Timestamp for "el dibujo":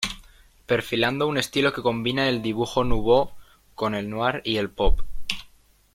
2.27-2.83